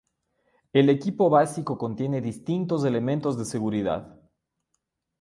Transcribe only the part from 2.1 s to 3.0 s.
distintos